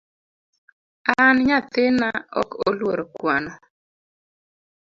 [1.19, 2.09] An nyathina
[2.41, 3.51] ok oluoro kwano